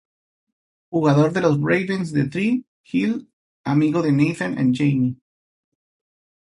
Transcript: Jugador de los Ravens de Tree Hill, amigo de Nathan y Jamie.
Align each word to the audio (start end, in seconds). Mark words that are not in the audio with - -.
Jugador 0.89 1.31
de 1.31 1.41
los 1.41 1.59
Ravens 1.61 2.11
de 2.11 2.25
Tree 2.27 2.65
Hill, 2.91 3.29
amigo 3.63 4.01
de 4.01 4.11
Nathan 4.11 4.53
y 4.53 4.75
Jamie. 4.75 5.15